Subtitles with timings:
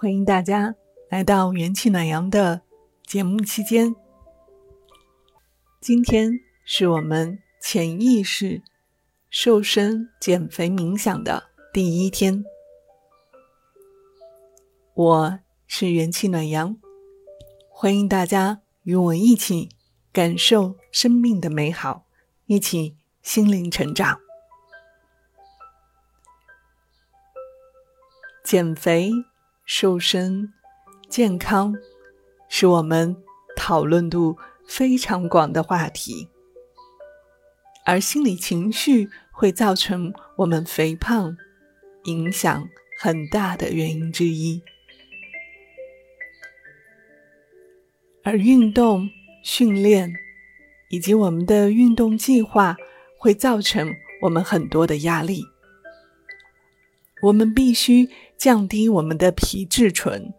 [0.00, 0.74] 欢迎大家
[1.10, 2.62] 来到元气暖阳的
[3.04, 3.94] 节目期间。
[5.78, 8.62] 今天是我们潜意识
[9.28, 12.42] 瘦身减肥冥想的第一天。
[14.94, 16.78] 我是元气暖阳，
[17.68, 19.68] 欢迎大家与我一起
[20.14, 22.06] 感受生命的美好，
[22.46, 24.18] 一起心灵成长。
[28.42, 29.12] 减肥、
[29.72, 30.52] 瘦身、
[31.08, 31.76] 健康，
[32.48, 33.16] 是我们
[33.54, 36.28] 讨论度非常广的话题。
[37.86, 41.36] 而心理情绪会造成我们肥胖，
[42.06, 44.60] 影响很大的原因之一。
[48.24, 49.08] 而运动
[49.44, 50.12] 训练
[50.90, 52.76] 以及我们的运动计划，
[53.16, 55.44] 会造成我们很多的压力。
[57.22, 58.08] 我们必须
[58.40, 60.32] 降低我们的皮质醇，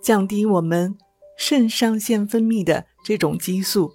[0.00, 0.96] 降低我们
[1.36, 3.92] 肾上腺分泌的这种激素，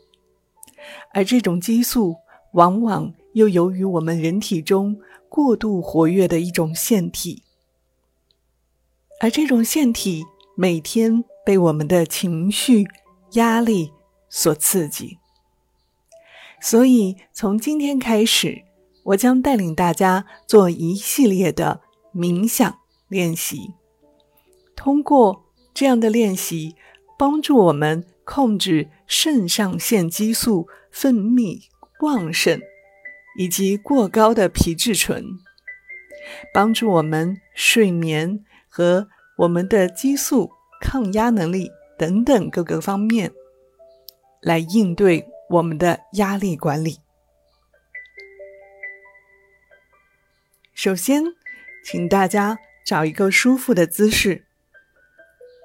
[1.12, 2.18] 而这种激素
[2.54, 7.42] 往往又由于我们人体中过度活跃的一种腺体，
[9.20, 10.24] 而这种腺体
[10.56, 12.86] 每天被我们的情绪
[13.32, 13.92] 压力
[14.30, 15.18] 所刺激，
[16.62, 18.64] 所以从今天开始，
[19.06, 21.82] 我将带领大家做一系列的。
[22.14, 22.85] 冥想。
[23.16, 23.72] 练习，
[24.76, 26.76] 通过这样的练习，
[27.18, 31.62] 帮助我们控制肾上腺激素分泌
[32.02, 32.60] 旺盛
[33.38, 35.24] 以及过高的皮质醇，
[36.54, 43.32] 帮助我们睡眠和我们的激素抗压能力等等各个方面，
[44.42, 47.00] 来应对我们的压力管理。
[50.74, 51.24] 首先。
[51.88, 54.46] 请大家找一个舒服的姿势，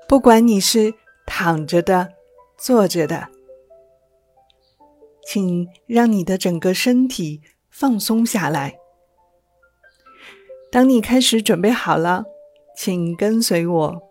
[0.08, 0.94] 不管你是
[1.26, 2.14] 躺着的、
[2.56, 3.28] 坐着的，
[5.26, 8.78] 请让你的整个身体放松下来。
[10.72, 12.24] 当你开始准备好了，
[12.74, 14.02] 请跟随我。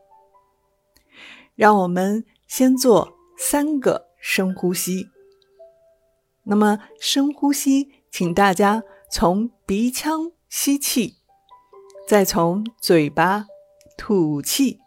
[1.55, 5.09] 让我们先做三个深呼吸。
[6.43, 11.18] 那么，深呼吸，请大家从鼻腔吸气。
[12.09, 13.45] 再从嘴巴
[13.95, 14.79] 吐气，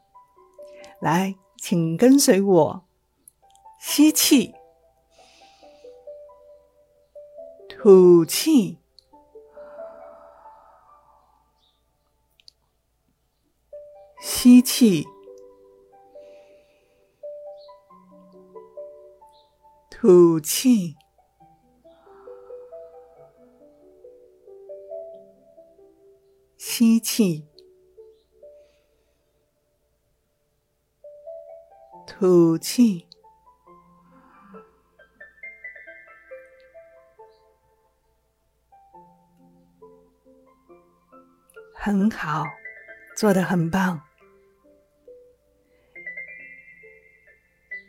[1.01, 2.85] 来，请跟随我，
[3.79, 4.53] 吸气，
[7.69, 8.81] 吐气，
[14.21, 15.07] 吸气，
[19.89, 20.97] 吐气。
[26.75, 27.45] 吸气，
[32.07, 33.07] 吐气，
[41.75, 42.47] 很好，
[43.15, 44.01] 做的很棒，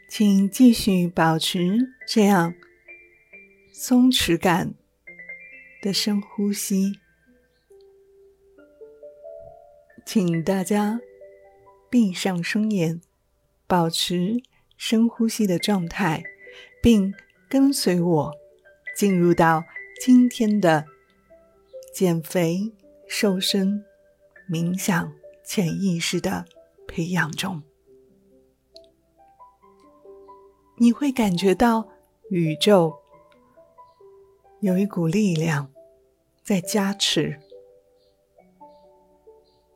[0.09, 2.53] 请继续保持这样
[3.71, 4.73] 松弛感
[5.81, 7.03] 的深呼吸。
[10.06, 11.00] 请大家
[11.90, 13.02] 闭上双眼，
[13.66, 14.41] 保持
[14.78, 16.24] 深呼吸的状态，
[16.81, 17.14] 并
[17.50, 18.34] 跟随我
[18.96, 19.63] 进入到
[20.02, 20.86] 今天的
[21.94, 22.74] 减肥、
[23.08, 23.86] 瘦身、
[24.50, 25.13] 冥想、
[25.44, 26.46] 潜意识的
[26.88, 27.63] 培养中。
[30.78, 31.88] 你会感觉到
[32.30, 33.00] 宇宙
[34.59, 35.72] 有一股力量
[36.44, 37.40] 在加持。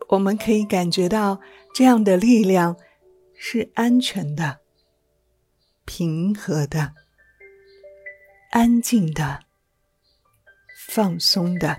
[0.09, 1.41] 我们可以感觉到
[1.73, 2.77] 这样的力量
[3.35, 4.59] 是安全的、
[5.85, 6.93] 平和的、
[8.51, 9.41] 安静的、
[10.87, 11.77] 放松的。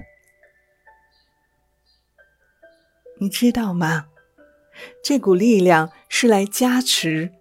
[3.20, 4.08] 你知道吗？
[5.02, 7.32] 这股力量是来加持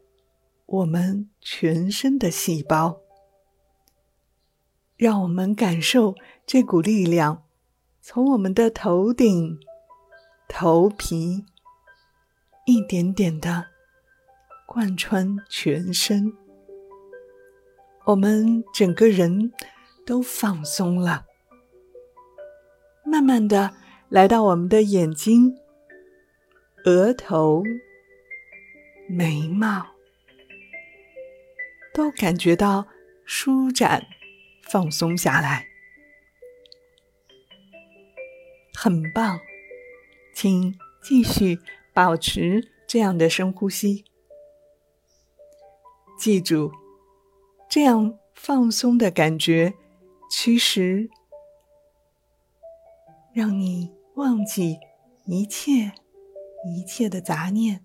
[0.66, 3.01] 我们全身的细胞，
[4.95, 6.16] 让我们感受
[6.48, 7.44] 这股力量
[8.01, 9.60] 从我们的头顶。
[10.48, 11.46] 头皮
[12.66, 13.68] 一点点的
[14.66, 16.34] 贯穿全身，
[18.06, 19.52] 我们整个人
[20.06, 21.26] 都放松了。
[23.06, 23.74] 慢慢的
[24.10, 25.58] 来到我们的眼睛、
[26.86, 27.64] 额头、
[29.08, 29.86] 眉毛，
[31.94, 32.88] 都感觉到
[33.26, 34.06] 舒展、
[34.64, 35.68] 放松下来，
[38.74, 39.40] 很棒。
[40.39, 41.60] 请继续
[41.95, 44.06] 保持这样的深呼吸。
[46.16, 46.72] 记住，
[47.68, 49.74] 这样放松的感觉，
[50.30, 51.10] 其实
[53.34, 54.78] 让你忘记
[55.25, 55.94] 一切
[56.68, 57.83] 一切的杂念，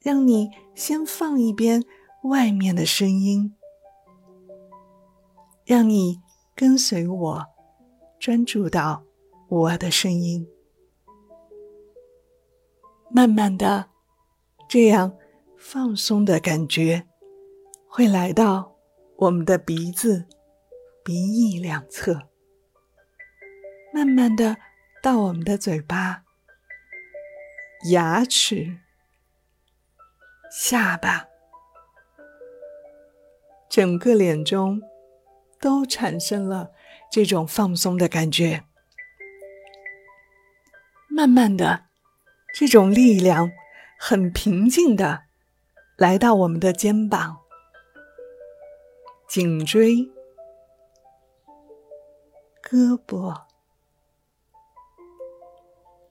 [0.00, 1.82] 让你先放一边
[2.24, 3.54] 外面的声音，
[5.64, 6.20] 让你
[6.54, 7.46] 跟随我，
[8.20, 9.02] 专注到
[9.48, 10.46] 我的声音，
[13.14, 13.88] 慢慢的
[14.68, 15.16] 这样。
[15.56, 17.06] 放松的感觉
[17.88, 18.76] 会来到
[19.16, 20.26] 我们的鼻子、
[21.02, 22.28] 鼻翼两侧，
[23.94, 24.58] 慢慢的
[25.02, 26.24] 到我们的嘴巴、
[27.90, 28.76] 牙齿、
[30.52, 31.28] 下巴，
[33.70, 34.82] 整个脸中
[35.58, 36.72] 都产生了
[37.10, 38.64] 这种放松的感觉。
[41.08, 41.83] 慢慢的，
[42.56, 43.50] 这种力量
[43.98, 45.24] 很平静的。
[45.96, 47.40] 来到我们的肩膀、
[49.28, 50.10] 颈椎、
[52.62, 53.44] 胳膊、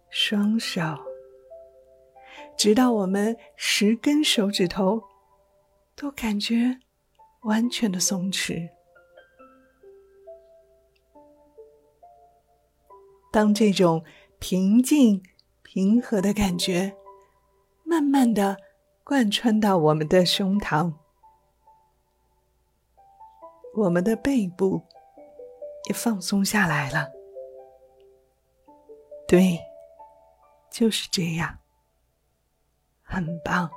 [0.09, 0.81] 双手，
[2.57, 5.03] 直到我们十根手指头
[5.95, 6.79] 都感觉
[7.41, 8.69] 完全的松弛。
[13.33, 14.05] 当这种
[14.39, 15.21] 平静、
[15.73, 16.95] 平和的感觉
[17.83, 18.55] 慢慢的。
[19.05, 20.93] 贯穿到我们的胸膛，
[23.75, 24.81] 我们的背部
[25.89, 27.11] 也放松下来了。
[29.27, 29.59] 对，
[30.71, 31.57] 就是这样，
[33.01, 33.69] 很棒。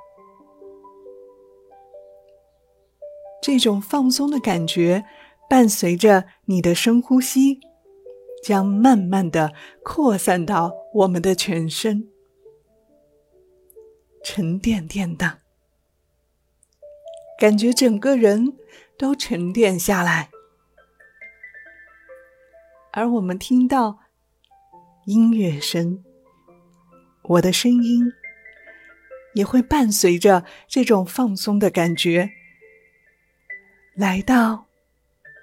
[3.41, 5.03] 这种放松的感觉，
[5.49, 7.59] 伴随着你的深呼吸，
[8.47, 9.53] 将慢慢的
[9.83, 12.07] 扩散到我们的全身。
[14.23, 15.39] 沉甸甸的，
[17.37, 18.57] 感觉整个人
[18.97, 20.29] 都沉淀下来，
[22.93, 23.99] 而我们听到
[25.07, 26.01] 音乐声，
[27.23, 28.13] 我的声音
[29.33, 32.29] 也会伴随着这种放松的感觉，
[33.93, 34.67] 来到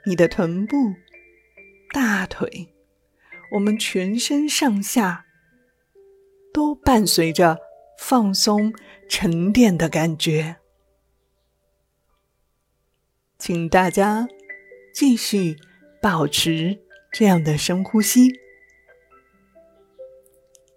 [0.06, 0.94] 你的臀部、
[1.92, 2.73] 大腿，
[3.54, 5.26] 我们全身上下
[6.52, 7.58] 都伴随着。
[7.96, 8.74] 放松、
[9.08, 10.56] 沉淀的感觉，
[13.38, 14.28] 请大家
[14.92, 15.56] 继续
[16.02, 18.32] 保持这样的深呼吸：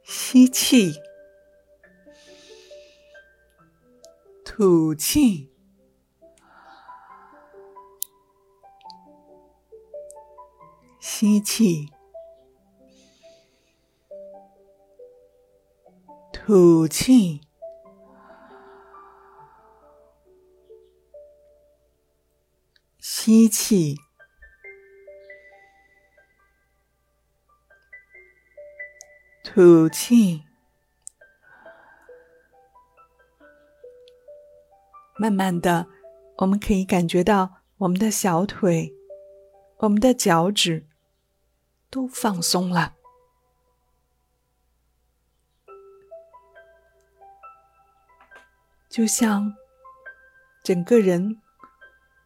[0.03, 0.93] 吸气，
[4.45, 5.51] 吐气，
[10.99, 11.96] 吸气。
[16.47, 17.41] 吐气，
[22.99, 23.97] 吸气，
[29.43, 30.45] 吐气。
[35.17, 35.87] 慢慢的，
[36.37, 38.93] 我们可以感觉到我们的小腿、
[39.79, 40.87] 我们的脚趾
[41.89, 42.96] 都放松了。
[48.97, 49.53] 就像
[50.63, 51.37] 整个人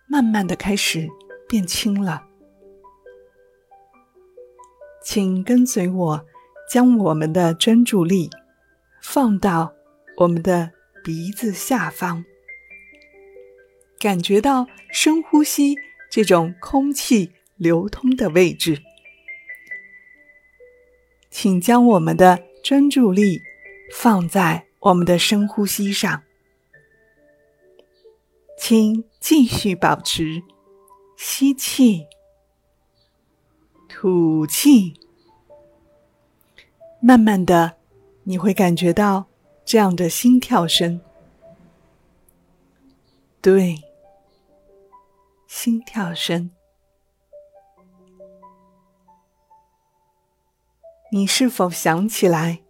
[0.07, 1.05] 慢慢的开始
[1.45, 2.23] 变轻了，
[5.03, 6.25] 请跟随我，
[6.71, 8.29] 将我们的专注力
[9.01, 9.73] 放到
[10.15, 10.71] 我们的
[11.03, 12.23] 鼻子下方，
[13.99, 15.75] 感觉到深呼吸
[16.09, 18.81] 这种空气流通的位置。
[21.29, 23.41] 请将我们的专注力
[23.93, 26.23] 放在我们的深呼吸上。
[28.63, 30.43] 请继续保持
[31.17, 32.05] 吸气、
[33.89, 34.93] 吐气。
[37.01, 37.77] 慢慢的，
[38.21, 39.25] 你会感觉到
[39.65, 41.01] 这样的心跳声。
[43.41, 43.81] 对，
[45.47, 46.51] 心跳声。
[51.11, 52.61] 你是否想起来，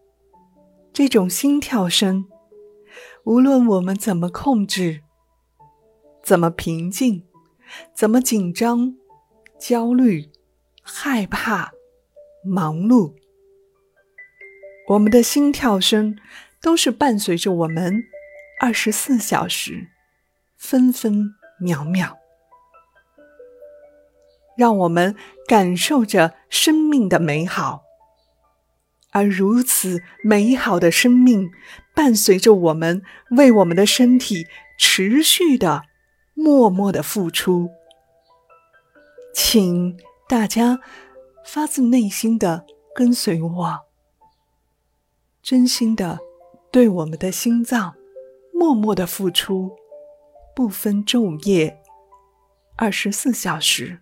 [0.94, 2.30] 这种心跳声，
[3.26, 5.04] 无论我们怎么控制？
[6.24, 7.24] 怎么平静？
[7.96, 8.96] 怎么紧张、
[9.60, 10.30] 焦虑、
[10.82, 11.72] 害怕、
[12.44, 13.14] 忙碌？
[14.90, 16.18] 我们的心跳声
[16.62, 18.04] 都是伴随着我们
[18.60, 19.88] 二十四小时，
[20.58, 22.18] 分分秒秒，
[24.58, 25.16] 让我们
[25.48, 27.84] 感受着生命的美好，
[29.12, 31.50] 而如此美好的生命，
[31.96, 33.02] 伴随着我们
[33.38, 34.46] 为我们的身体
[34.78, 35.84] 持续的、
[36.34, 37.70] 默默的付出。
[39.34, 39.98] 请
[40.28, 40.80] 大家
[41.46, 43.80] 发自内心的跟随我，
[45.42, 46.20] 真心的
[46.72, 47.96] 对我们的心脏
[48.54, 49.76] 默默的付出，
[50.56, 51.82] 不分昼夜，
[52.76, 54.02] 二十四小时。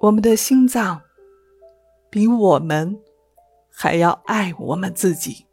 [0.00, 1.02] 我们的心脏
[2.10, 3.02] 比我们。
[3.78, 5.44] 还要爱我们自己，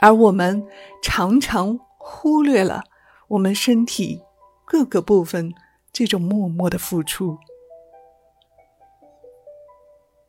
[0.00, 0.66] 而我们
[1.00, 2.82] 常常忽略了
[3.28, 4.22] 我们身体
[4.64, 5.54] 各个部分
[5.92, 7.38] 这种默默的付出。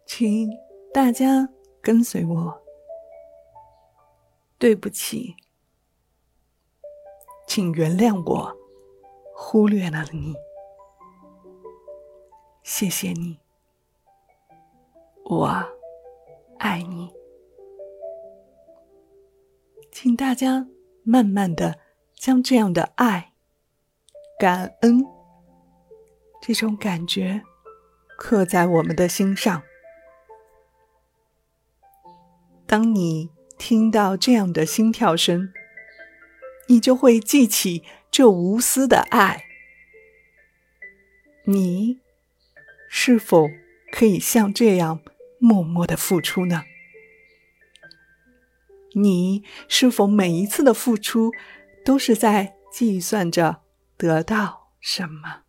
[0.05, 0.49] 请
[0.93, 1.49] 大家
[1.81, 2.61] 跟随我，
[4.57, 5.35] 对不起，
[7.45, 8.57] 请原谅我
[9.35, 10.33] 忽略了你，
[12.63, 13.39] 谢谢你，
[15.25, 15.77] 我。
[16.59, 17.13] 爱你，
[19.91, 20.67] 请大家
[21.03, 21.77] 慢慢的
[22.17, 23.31] 将这样的爱、
[24.39, 25.05] 感恩
[26.41, 27.43] 这种感觉
[28.17, 29.61] 刻在我们的心上。
[32.65, 35.53] 当你听到这样的心跳声，
[36.67, 39.45] 你就会记起这无私的爱。
[41.45, 42.01] 你
[42.89, 43.47] 是否
[43.91, 45.01] 可以像这样？
[45.39, 46.63] 默默的付出呢？
[48.95, 51.31] 你是否每一次的付出
[51.87, 53.61] 都是在计算着
[53.95, 55.43] 得到什么？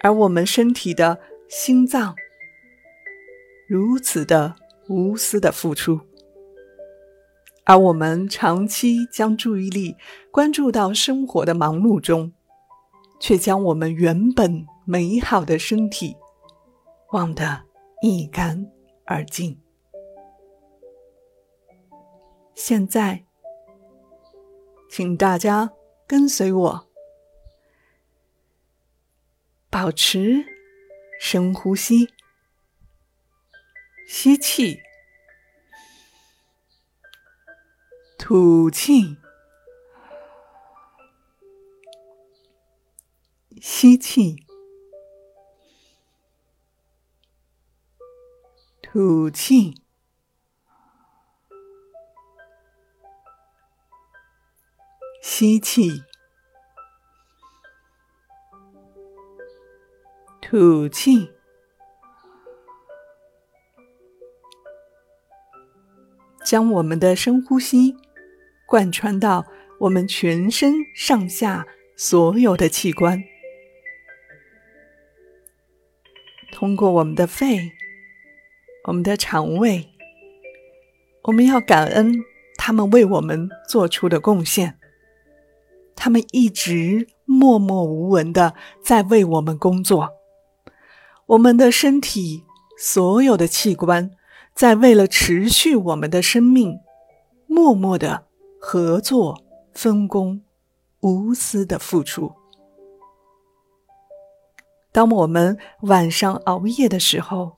[0.00, 2.16] 而我们身体的心脏
[3.68, 4.56] 如此的
[4.88, 6.00] 无私的付出，
[7.64, 9.94] 而我们长期将注意力
[10.32, 12.32] 关注到生活的忙碌中，
[13.20, 16.16] 却将我们原本美好的身体。
[17.12, 17.62] 忘得
[18.02, 18.66] 一干
[19.06, 19.60] 二净。
[22.56, 23.24] 现在，
[24.88, 25.72] 请大家
[26.06, 26.88] 跟随我，
[29.70, 30.44] 保持
[31.20, 32.12] 深呼吸，
[34.06, 34.80] 吸气，
[38.18, 39.16] 吐气，
[43.60, 44.44] 吸气。
[48.90, 49.82] 吐气，
[55.30, 56.02] 吸气，
[60.40, 61.30] 吐气，
[66.42, 67.94] 将我们的深呼吸
[68.66, 69.44] 贯穿到
[69.80, 73.22] 我们全身上下所有的器官，
[76.50, 77.72] 通过我们的肺。
[78.84, 79.90] 我们的肠胃，
[81.24, 82.24] 我们要感恩
[82.56, 84.78] 他们为我们做出的贡献。
[85.98, 90.10] 他们一直默默无闻的在为我们工作。
[91.26, 92.44] 我们的身体
[92.78, 94.12] 所有的器官，
[94.54, 96.78] 在为了持续我们的生命，
[97.46, 98.24] 默默的
[98.60, 100.40] 合作、分工、
[101.00, 102.32] 无私的付出。
[104.92, 107.56] 当我们晚上熬夜的时候，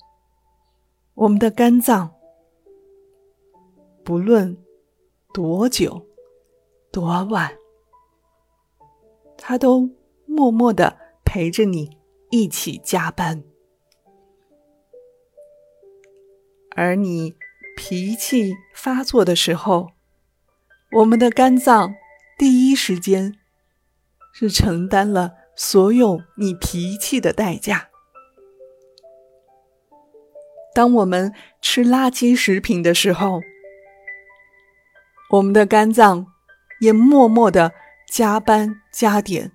[1.14, 2.11] 我们的肝脏，
[4.02, 4.56] 不论
[5.32, 6.06] 多久、
[6.90, 7.52] 多晚，
[9.42, 9.90] 他都
[10.26, 11.97] 默默的陪着你
[12.30, 13.42] 一起加班。
[16.76, 17.35] 而你
[17.75, 19.88] 脾气发作的时候，
[20.92, 21.94] 我们的肝脏
[22.38, 23.35] 第一时间
[24.35, 27.88] 是承担了所有你脾气的代价。
[30.75, 33.40] 当我们吃垃圾食品的时候，
[35.30, 36.26] 我们的肝脏
[36.80, 37.73] 也默默的
[38.10, 39.52] 加班加点，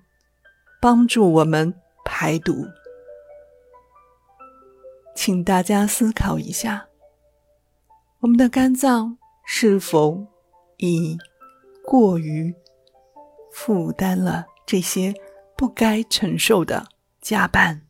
[0.80, 1.74] 帮助我们
[2.06, 2.64] 排毒。
[5.14, 6.88] 请大家思考一下，
[8.20, 10.26] 我们的肝脏是否
[10.78, 11.18] 已
[11.84, 12.54] 过于
[13.52, 15.12] 负担了这些
[15.54, 16.88] 不该承受的
[17.20, 17.82] 加班？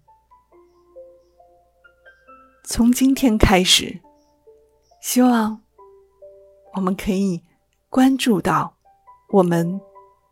[2.64, 4.00] 从今天开始，
[5.00, 5.62] 希望
[6.74, 7.44] 我们可以
[7.88, 8.76] 关注到
[9.28, 9.80] 我们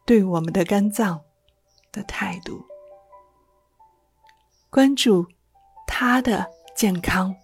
[0.05, 1.23] 对我们的肝脏
[1.93, 2.65] 的态度，
[4.71, 5.27] 关注
[5.87, 7.35] 他的健康，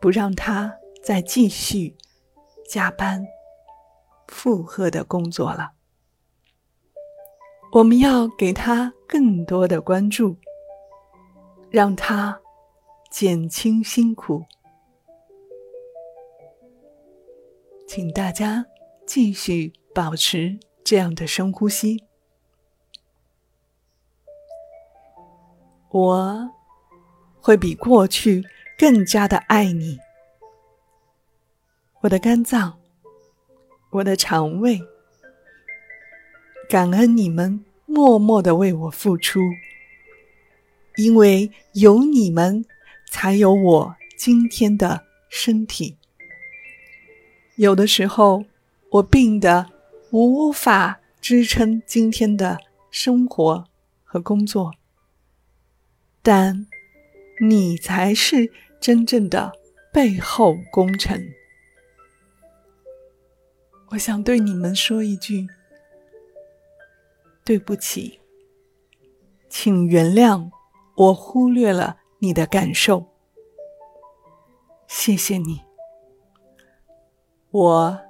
[0.00, 1.96] 不让他再继续
[2.68, 3.26] 加班
[4.28, 5.72] 负荷的工作了。
[7.72, 10.36] 我们要给他更多的关注，
[11.70, 12.40] 让他。
[13.08, 14.44] 减轻辛苦。
[17.88, 18.66] 请大家
[19.06, 22.04] 继续保持这样的深呼吸。
[25.90, 26.50] 我
[27.40, 28.44] 会比过去
[28.78, 29.98] 更加的爱你，
[32.02, 32.78] 我的肝脏，
[33.90, 34.80] 我的肠胃，
[36.68, 39.40] 感恩你们默默的为我付出，
[40.98, 42.64] 因为有你们，
[43.10, 45.96] 才有我今天的身体。
[47.56, 48.44] 有的时候，
[48.90, 49.72] 我病得
[50.24, 52.58] 无法支撑今天的
[52.90, 53.66] 生活
[54.02, 54.72] 和工作。
[56.22, 56.66] 但，
[57.46, 59.52] 你才是真正的
[59.92, 61.34] 背后功臣。
[63.88, 65.46] 我想对你们说一句：
[67.44, 68.20] 对不起，
[69.50, 70.50] 请原谅
[70.96, 73.06] 我忽略了你的感受。
[74.86, 75.60] 谢谢你，
[77.50, 78.00] 我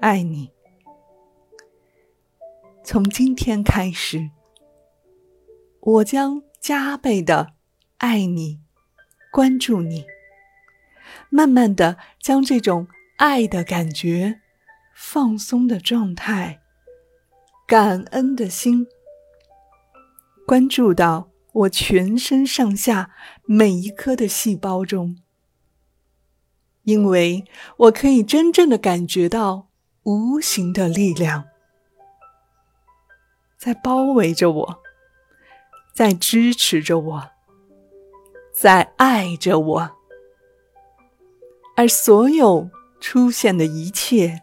[0.00, 0.50] 爱你。
[2.84, 4.30] 从今天开始，
[5.80, 6.42] 我将。
[6.60, 7.54] 加倍的
[7.96, 8.60] 爱你，
[9.32, 10.04] 关注你，
[11.30, 14.42] 慢慢的将这种爱的感觉、
[14.94, 16.60] 放松的状态、
[17.66, 18.86] 感恩的心，
[20.46, 23.10] 关注到我全身上下
[23.46, 25.16] 每一颗的细胞中，
[26.82, 27.46] 因为
[27.78, 29.70] 我可以真正的感觉到
[30.02, 31.46] 无形的力量
[33.60, 34.82] 在包围着我。
[35.92, 37.30] 在支持着我，
[38.54, 39.90] 在爱着我，
[41.76, 44.40] 而所有出现的一切，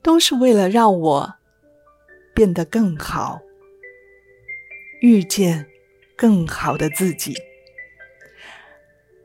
[0.00, 1.34] 都是为了让我
[2.32, 3.40] 变得更好，
[5.02, 5.66] 遇见
[6.16, 7.34] 更好的自己。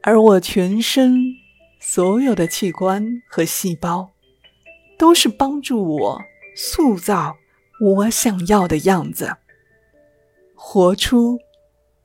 [0.01, 1.21] 而我全身
[1.79, 4.09] 所有的器官和细胞，
[4.97, 6.21] 都是帮助我
[6.53, 7.38] 塑造
[7.81, 9.35] 我想要的样子，
[10.55, 11.39] 活出。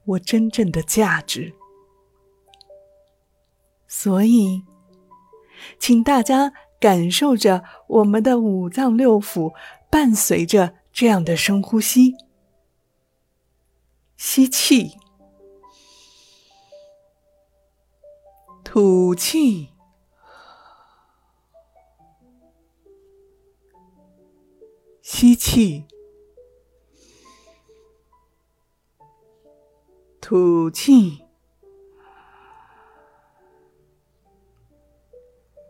[0.06, 1.52] 我真正的价值，
[3.88, 4.62] 所以，
[5.80, 9.52] 请大家感受着我们的五脏六腑，
[9.90, 12.14] 伴随着这样的深呼吸：
[14.16, 14.92] 吸气，
[18.62, 19.70] 吐气，
[25.18, 25.86] 吸气。
[30.20, 31.24] 吐气，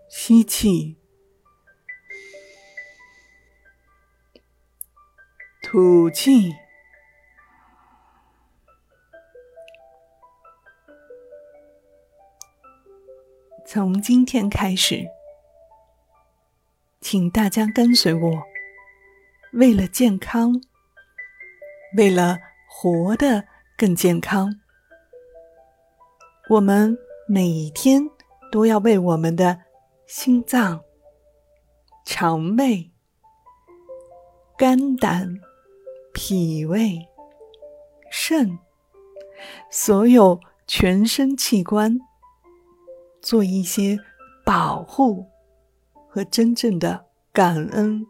[0.08, 0.96] 吸气，
[5.62, 6.52] 吐气。
[13.64, 15.06] 从今天开始，
[17.00, 18.42] 请大家跟随我，
[19.56, 20.60] 为了健康，
[21.96, 22.38] 为了
[22.68, 23.44] 活的。
[23.78, 24.58] 更健康。
[26.48, 26.96] 我们
[27.28, 28.02] 每天
[28.50, 29.60] 都要为我们的
[30.06, 30.82] 心脏、
[32.06, 32.90] 肠胃、
[34.56, 35.38] 肝胆、
[36.14, 37.06] 脾胃、
[38.10, 38.58] 肾，
[39.70, 41.98] 所有全身器官
[43.20, 43.98] 做一些
[44.42, 45.26] 保护
[46.08, 48.06] 和真正的感恩、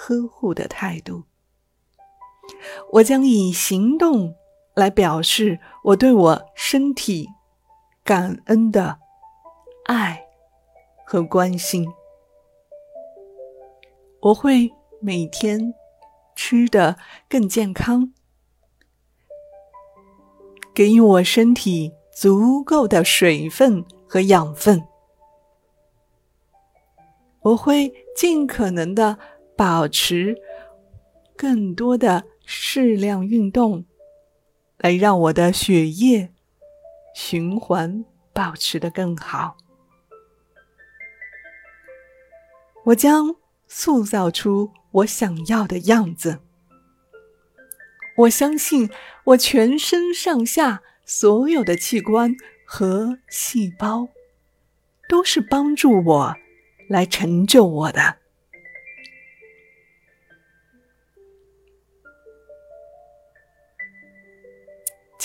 [0.00, 1.24] 呵护的态度。
[2.92, 4.36] 我将以行动。
[4.78, 7.28] 来表示我对我身体
[8.04, 9.00] 感恩的
[9.86, 10.24] 爱
[11.04, 11.84] 和关心。
[14.20, 15.74] 我会每天
[16.36, 16.96] 吃的
[17.28, 18.12] 更健康，
[20.72, 24.86] 给予我身体足够的水分和养分。
[27.40, 29.18] 我会尽可能的
[29.58, 30.34] 保持
[31.36, 33.84] 更多的适量运动。
[34.78, 36.32] 来让我的血液
[37.14, 39.56] 循环保持的更好。
[42.86, 43.34] 我将
[43.66, 46.38] 塑造出我想要的样子。
[48.16, 48.88] 我相信
[49.24, 54.08] 我全身上下所有的器官和细胞
[55.08, 56.36] 都是帮助我
[56.88, 58.16] 来成就我的。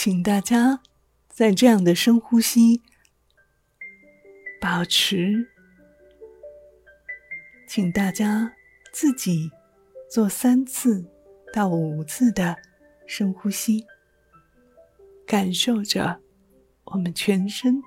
[0.03, 0.81] 请大家
[1.29, 2.81] 在这样的深呼吸，
[4.59, 5.47] 保持。
[7.69, 8.53] 请大家
[8.91, 9.49] 自己
[10.11, 11.09] 做三次
[11.53, 12.57] 到五次的
[13.07, 13.85] 深呼吸，
[15.25, 16.19] 感受着
[16.83, 17.81] 我们全身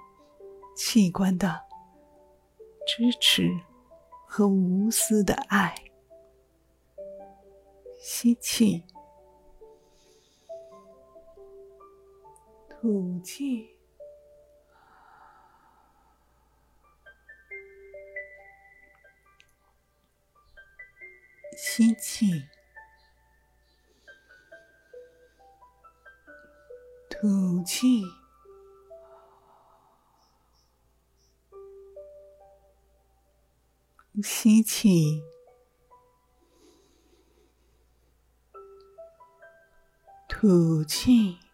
[0.74, 1.60] 器官的
[2.86, 3.50] 支持
[4.26, 5.74] 和无私的爱。
[8.00, 8.82] 吸气，
[12.86, 13.68] 吐气。
[21.56, 22.44] 吸气，
[27.10, 28.04] 吐气，
[34.22, 35.24] 吸气，
[40.28, 41.45] 吐气，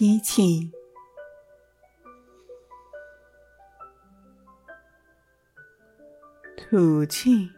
[0.00, 0.72] 吸气。
[6.56, 7.50] 吐气，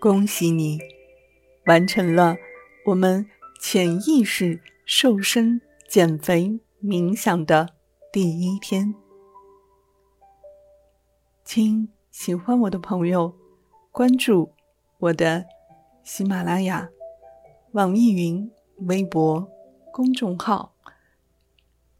[0.00, 0.78] 恭喜你
[1.66, 2.38] 完成了
[2.86, 3.28] 我们
[3.60, 7.74] 潜意识瘦身、减肥、冥想的
[8.10, 8.94] 第一天。
[11.44, 11.86] 请
[12.20, 13.32] 喜欢我的朋友
[13.92, 14.52] 关注
[14.98, 15.46] 我的
[16.02, 16.88] 喜马拉雅、
[17.70, 18.50] 网易云。
[18.88, 19.48] 微博
[19.92, 20.74] 公众号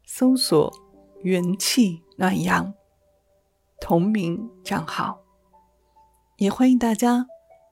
[0.03, 0.73] 搜索
[1.23, 2.73] “元气暖阳”
[3.79, 5.21] 同名账号，
[6.35, 7.25] 也欢迎大家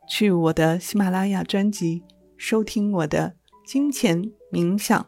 [0.07, 2.05] 去我的喜马拉雅专辑
[2.37, 5.05] 收听我的金钱冥想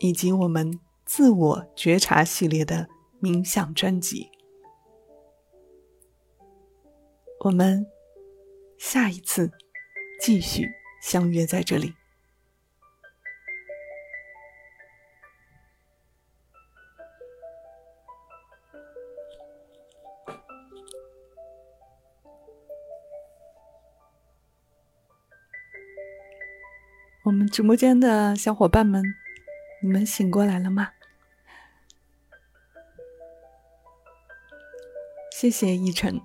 [0.00, 2.88] 以及我们自我觉察系列的
[3.20, 4.32] 冥想专辑。
[7.40, 7.86] 我们
[8.78, 9.52] 下一次
[10.20, 10.68] 继续
[11.00, 11.94] 相约在这里。
[27.22, 29.02] 我们直播间的小伙伴们，
[29.80, 30.92] 你们醒过来了吗？
[35.30, 36.20] 谢谢一晨。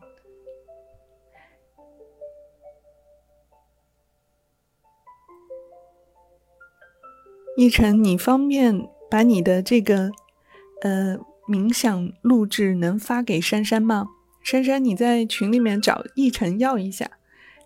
[7.56, 10.12] 一晨，你方便把你的这个
[10.82, 14.08] 呃冥想录制能发给珊珊吗？
[14.44, 17.12] 珊珊，你在群里面找一晨要一下，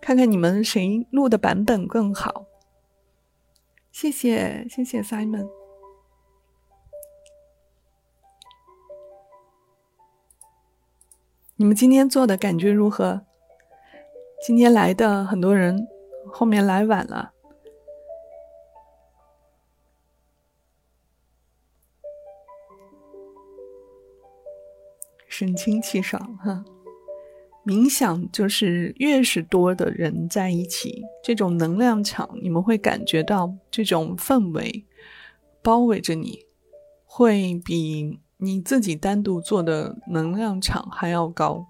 [0.00, 2.44] 看看你们谁录的版本更好。
[3.90, 5.48] 谢谢谢谢 Simon，
[11.56, 13.22] 你们今天做的感觉如何？
[14.46, 15.88] 今天来的很多人，
[16.30, 17.32] 后面来晚了，
[25.38, 26.64] 神清气爽哈。
[27.64, 34.84] 冥想就是越是多的人在一起，这种能量场，你们会感觉到这种氛围
[35.62, 36.44] 包围着你，
[37.04, 41.68] 会比你自己单独做的能量场还要高。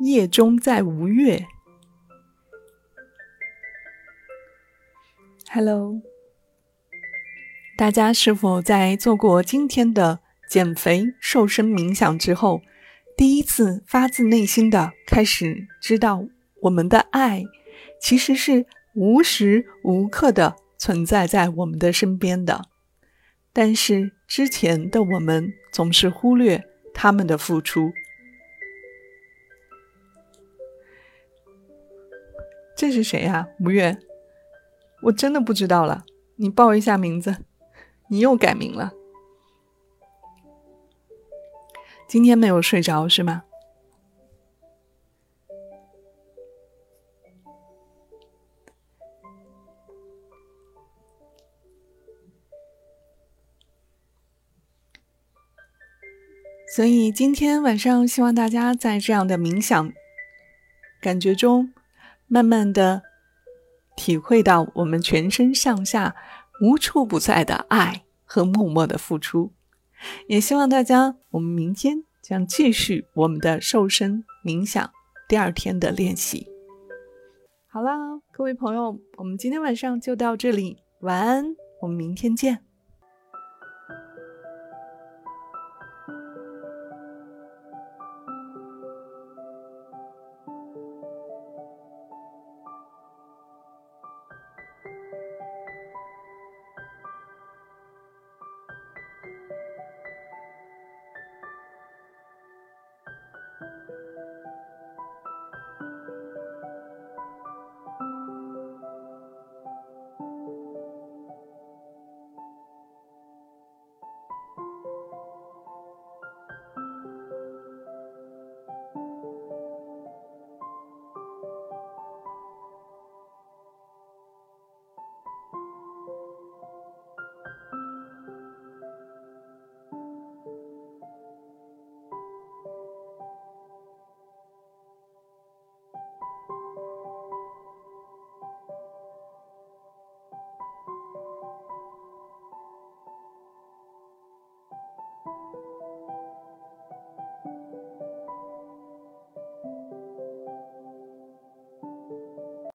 [0.00, 1.46] 夜中在无月
[5.50, 6.02] ，Hello，
[7.76, 10.20] 大家是否在做过今天的？
[10.46, 12.60] 减肥瘦身冥想之后，
[13.16, 16.24] 第一次发自内心的开始知道，
[16.60, 17.42] 我们的爱
[18.00, 22.66] 其实是无时无刻的存在在我们的身边的。
[23.52, 27.90] 但是之前的我们总是忽略他们的付出。
[32.76, 33.48] 这是谁呀？
[33.58, 33.98] 吴越，
[35.04, 36.04] 我真的不知道了，
[36.36, 37.38] 你报一下名字，
[38.08, 38.92] 你又改名了。
[42.06, 43.44] 今天没有睡着是吗？
[56.74, 59.92] 所以今天晚上希望大家在这样的冥想
[61.00, 61.72] 感觉中，
[62.26, 63.02] 慢慢的
[63.94, 66.16] 体会到我们全身上下
[66.60, 69.52] 无处不在的爱和默默的付出。
[70.28, 74.90] 也希望大家，我们明天将继续我们的瘦身冥想
[75.28, 76.46] 第二天的练习。
[77.66, 82.64] 好啦，各位朋友，我们今天晚上就到这里，晚安，我们明天见。